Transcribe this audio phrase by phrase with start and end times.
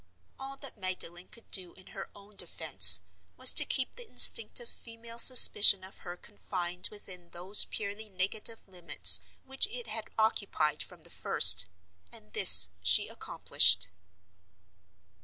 [0.39, 3.01] All that Magdalen could do in her own defense
[3.37, 9.21] was to keep the instinctive female suspicion of her confined within those purely negative limits
[9.45, 11.67] which it had occupied from the first,
[12.11, 13.89] and this she accomplished.